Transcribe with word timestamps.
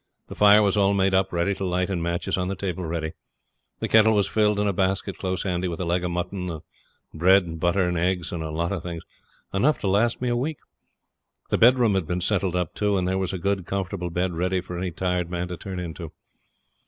The 0.29 0.35
fire 0.35 0.63
was 0.63 0.75
all 0.75 0.95
made 0.95 1.13
up 1.13 1.31
ready 1.31 1.53
to 1.53 1.63
light, 1.63 1.91
and 1.91 2.01
matches 2.01 2.35
on 2.35 2.47
the 2.47 2.55
table 2.55 2.83
ready. 2.83 3.13
The 3.81 3.87
kettle 3.87 4.15
was 4.15 4.27
filled, 4.27 4.59
and 4.59 4.67
a 4.67 4.73
basket 4.73 5.19
close 5.19 5.43
handy 5.43 5.67
with 5.67 5.79
a 5.79 5.85
leg 5.85 6.03
of 6.03 6.09
mutton, 6.09 6.49
and 6.49 6.61
bread, 7.13 7.59
butter, 7.59 7.95
eggs, 7.95 8.31
and 8.31 8.41
a 8.41 8.49
lot 8.49 8.71
of 8.71 8.81
things 8.81 9.03
enough 9.53 9.77
to 9.81 9.87
last 9.87 10.19
me 10.19 10.29
a 10.29 10.35
week. 10.35 10.57
The 11.51 11.59
bedroom 11.59 11.93
had 11.93 12.07
been 12.07 12.19
settled 12.19 12.55
up 12.55 12.73
too, 12.73 12.97
and 12.97 13.07
there 13.07 13.19
was 13.19 13.31
a 13.31 13.37
good, 13.37 13.67
comfortable 13.67 14.09
bed 14.09 14.33
ready 14.33 14.59
for 14.59 14.75
any 14.75 14.89
tired 14.89 15.29
man 15.29 15.49
to 15.49 15.55
turn 15.57 15.79
into. 15.79 16.11